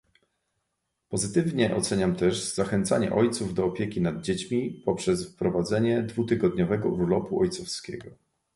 Pozytywnie 1.09 1.75
oceniam 1.75 2.15
też 2.15 2.53
zachęcanie 2.53 3.11
ojców 3.13 3.53
do 3.53 3.65
opieki 3.65 4.01
nad 4.01 4.21
dziećmi 4.21 4.81
poprzez 4.85 5.33
wprowadzenie 5.33 6.03
dwutygodniowego 6.03 6.89
urlopu 6.89 7.39
ojcowskiego 7.39 8.07